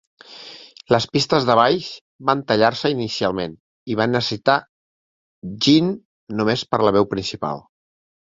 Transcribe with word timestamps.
Les 0.93 1.05
pistes 1.15 1.43
de 1.49 1.55
baix 1.59 1.89
van 2.29 2.41
tallar-se 2.51 2.91
inicialment, 2.93 3.53
i 3.95 3.99
van 4.01 4.15
necessitar 4.19 4.57
Gene 5.67 5.93
només 6.41 6.67
per 6.73 6.81
la 6.87 6.95
veu 6.99 7.09
principal. 7.15 7.63